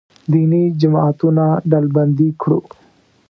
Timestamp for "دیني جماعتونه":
0.31-1.45